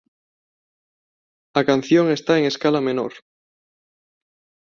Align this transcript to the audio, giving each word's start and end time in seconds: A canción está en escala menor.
A 1.59 1.61
canción 1.69 2.05
está 2.09 2.33
en 2.39 2.43
escala 2.51 2.81
menor. 2.87 3.13